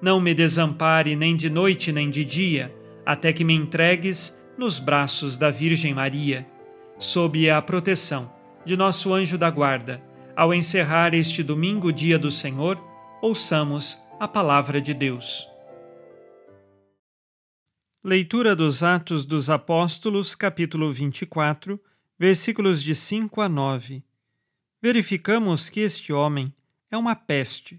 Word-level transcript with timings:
não 0.00 0.20
me 0.20 0.34
desampare 0.34 1.14
nem 1.14 1.36
de 1.36 1.50
noite 1.50 1.92
nem 1.92 2.08
de 2.08 2.24
dia, 2.24 2.74
até 3.04 3.32
que 3.32 3.44
me 3.44 3.54
entregues 3.54 4.40
nos 4.56 4.78
braços 4.78 5.36
da 5.36 5.50
Virgem 5.50 5.94
Maria, 5.94 6.46
sob 6.98 7.48
a 7.50 7.60
proteção 7.60 8.32
de 8.64 8.76
nosso 8.76 9.12
anjo 9.12 9.38
da 9.38 9.50
guarda. 9.50 10.02
Ao 10.36 10.54
encerrar 10.54 11.14
este 11.14 11.42
domingo, 11.42 11.92
dia 11.92 12.18
do 12.18 12.30
Senhor, 12.30 12.82
ouçamos 13.22 13.98
a 14.18 14.28
palavra 14.28 14.80
de 14.80 14.94
Deus. 14.94 15.48
Leitura 18.02 18.56
dos 18.56 18.82
Atos 18.82 19.26
dos 19.26 19.50
Apóstolos, 19.50 20.34
capítulo 20.34 20.90
24, 20.90 21.78
versículos 22.18 22.82
de 22.82 22.94
5 22.94 23.40
a 23.42 23.48
9. 23.48 24.02
Verificamos 24.80 25.68
que 25.68 25.80
este 25.80 26.10
homem 26.10 26.54
é 26.90 26.96
uma 26.96 27.14
peste. 27.14 27.78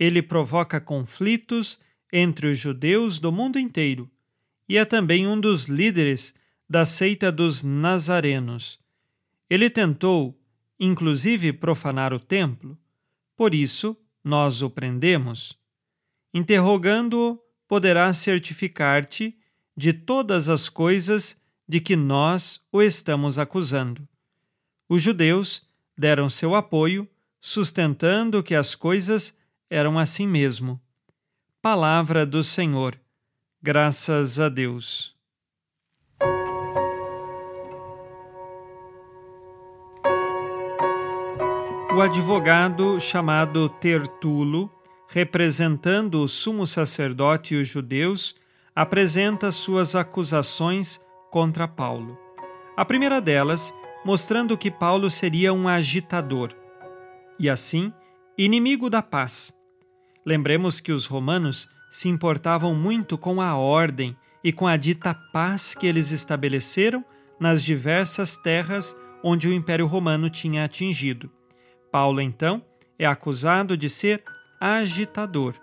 Ele 0.00 0.22
provoca 0.22 0.80
conflitos 0.80 1.78
entre 2.10 2.46
os 2.46 2.58
judeus 2.58 3.20
do 3.20 3.30
mundo 3.30 3.58
inteiro 3.58 4.10
e 4.66 4.78
é 4.78 4.84
também 4.84 5.26
um 5.26 5.38
dos 5.38 5.64
líderes 5.64 6.32
da 6.68 6.86
seita 6.86 7.30
dos 7.30 7.64
Nazarenos. 7.64 8.78
Ele 9.50 9.68
tentou, 9.68 10.40
inclusive, 10.78 11.52
profanar 11.52 12.14
o 12.14 12.20
templo, 12.20 12.78
por 13.36 13.52
isso 13.52 13.96
nós 14.22 14.62
o 14.62 14.70
prendemos. 14.70 15.58
Interrogando-o, 16.32 17.36
poderá 17.66 18.12
certificar-te 18.12 19.36
de 19.76 19.92
todas 19.92 20.48
as 20.48 20.68
coisas 20.68 21.36
de 21.68 21.80
que 21.80 21.96
nós 21.96 22.60
o 22.70 22.80
estamos 22.80 23.38
acusando. 23.38 24.08
Os 24.88 25.02
judeus 25.02 25.68
deram 25.98 26.30
seu 26.30 26.54
apoio, 26.54 27.08
sustentando 27.40 28.42
que 28.42 28.54
as 28.54 28.74
coisas 28.74 29.34
eram 29.70 29.98
assim 29.98 30.26
mesmo. 30.26 30.80
Palavra 31.62 32.26
do 32.26 32.42
Senhor 32.42 33.00
Graças 33.62 34.40
a 34.40 34.48
Deus. 34.48 35.14
O 41.94 42.00
advogado 42.00 42.98
chamado 42.98 43.68
Tertulo, 43.68 44.72
representando 45.08 46.22
o 46.22 46.26
sumo 46.26 46.66
sacerdote 46.66 47.54
e 47.54 47.60
os 47.60 47.68
judeus, 47.68 48.34
apresenta 48.74 49.52
suas 49.52 49.94
acusações 49.94 50.98
contra 51.30 51.68
Paulo. 51.68 52.18
A 52.74 52.84
primeira 52.86 53.20
delas, 53.20 53.74
mostrando 54.06 54.56
que 54.56 54.70
Paulo 54.70 55.10
seria 55.10 55.52
um 55.52 55.68
agitador 55.68 56.54
e, 57.38 57.50
assim, 57.50 57.92
inimigo 58.38 58.88
da 58.88 59.02
paz. 59.02 59.59
Lembremos 60.24 60.80
que 60.80 60.92
os 60.92 61.06
romanos 61.06 61.68
se 61.90 62.08
importavam 62.08 62.74
muito 62.74 63.16
com 63.16 63.40
a 63.40 63.56
ordem 63.56 64.16
e 64.44 64.52
com 64.52 64.66
a 64.66 64.76
dita 64.76 65.14
paz 65.14 65.74
que 65.74 65.86
eles 65.86 66.10
estabeleceram 66.10 67.04
nas 67.38 67.64
diversas 67.64 68.36
terras 68.36 68.96
onde 69.22 69.48
o 69.48 69.52
Império 69.52 69.86
Romano 69.86 70.30
tinha 70.30 70.64
atingido. 70.64 71.30
Paulo, 71.90 72.20
então, 72.20 72.64
é 72.98 73.06
acusado 73.06 73.76
de 73.76 73.88
ser 73.88 74.22
agitador. 74.60 75.54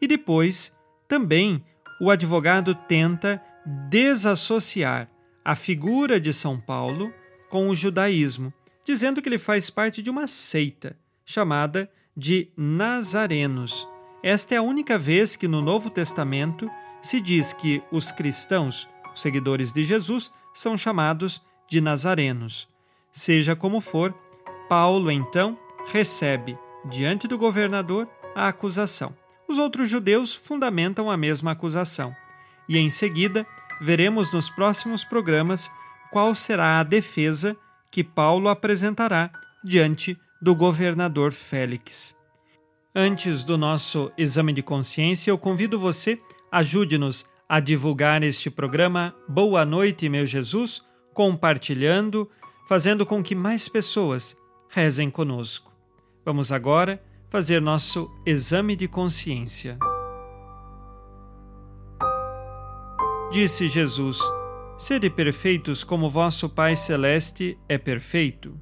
E 0.00 0.06
depois, 0.06 0.76
também, 1.08 1.64
o 2.00 2.10
advogado 2.10 2.74
tenta 2.74 3.42
desassociar 3.88 5.10
a 5.44 5.54
figura 5.54 6.20
de 6.20 6.32
São 6.32 6.60
Paulo 6.60 7.12
com 7.48 7.68
o 7.68 7.74
judaísmo, 7.74 8.52
dizendo 8.84 9.20
que 9.20 9.28
ele 9.28 9.38
faz 9.38 9.68
parte 9.68 10.00
de 10.00 10.10
uma 10.10 10.26
seita 10.26 10.96
chamada 11.24 11.90
de 12.16 12.50
Nazarenos 12.56 13.86
esta 14.26 14.56
é 14.56 14.58
a 14.58 14.62
única 14.62 14.98
vez 14.98 15.36
que 15.36 15.46
no 15.46 15.62
Novo 15.62 15.88
Testamento 15.88 16.68
se 17.00 17.20
diz 17.20 17.52
que 17.52 17.80
os 17.92 18.10
cristãos, 18.10 18.88
os 19.14 19.20
seguidores 19.20 19.72
de 19.72 19.84
Jesus, 19.84 20.32
são 20.52 20.76
chamados 20.76 21.40
de 21.68 21.80
nazarenos. 21.80 22.68
Seja 23.12 23.54
como 23.54 23.80
for, 23.80 24.12
Paulo 24.68 25.12
então 25.12 25.56
recebe, 25.92 26.58
diante 26.90 27.28
do 27.28 27.38
governador, 27.38 28.08
a 28.34 28.48
acusação. 28.48 29.14
Os 29.46 29.58
outros 29.58 29.88
judeus 29.88 30.34
fundamentam 30.34 31.08
a 31.08 31.16
mesma 31.16 31.52
acusação. 31.52 32.12
E 32.68 32.76
em 32.76 32.90
seguida, 32.90 33.46
veremos 33.80 34.32
nos 34.32 34.50
próximos 34.50 35.04
programas 35.04 35.70
qual 36.10 36.34
será 36.34 36.80
a 36.80 36.82
defesa 36.82 37.56
que 37.92 38.02
Paulo 38.02 38.48
apresentará 38.48 39.30
diante 39.62 40.18
do 40.42 40.52
governador 40.52 41.32
Félix. 41.32 42.16
Antes 42.98 43.44
do 43.44 43.58
nosso 43.58 44.10
exame 44.16 44.54
de 44.54 44.62
consciência, 44.62 45.30
eu 45.30 45.36
convido 45.36 45.78
você, 45.78 46.18
ajude-nos 46.50 47.26
a 47.46 47.60
divulgar 47.60 48.22
este 48.22 48.48
programa 48.48 49.14
Boa 49.28 49.66
Noite, 49.66 50.08
meu 50.08 50.24
Jesus, 50.24 50.82
compartilhando, 51.12 52.26
fazendo 52.66 53.04
com 53.04 53.22
que 53.22 53.34
mais 53.34 53.68
pessoas 53.68 54.34
rezem 54.70 55.10
conosco. 55.10 55.70
Vamos 56.24 56.50
agora 56.50 56.98
fazer 57.28 57.60
nosso 57.60 58.10
exame 58.24 58.74
de 58.74 58.88
consciência. 58.88 59.78
Disse 63.30 63.68
Jesus: 63.68 64.18
Sede 64.78 65.10
perfeitos 65.10 65.84
como 65.84 66.08
vosso 66.08 66.48
Pai 66.48 66.74
Celeste 66.74 67.58
é 67.68 67.76
perfeito. 67.76 68.58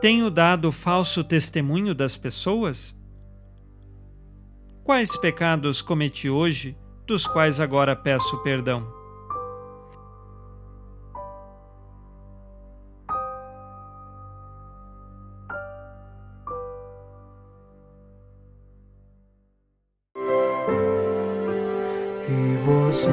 Tenho 0.00 0.30
dado 0.30 0.72
falso 0.72 1.22
testemunho 1.22 1.94
das 1.94 2.16
pessoas? 2.16 2.98
Quais 4.82 5.14
pecados 5.14 5.82
cometi 5.82 6.30
hoje, 6.30 6.74
dos 7.06 7.26
quais 7.26 7.60
agora 7.60 7.94
peço 7.94 8.38
perdão? 8.38 8.90
E 22.26 22.56
vós, 22.64 23.06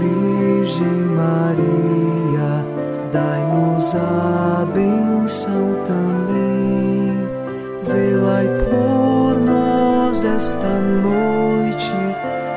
Virgem 0.00 0.88
Maria, 1.14 2.64
dai-nos 3.12 3.94
a 3.94 4.64
benção 4.72 5.65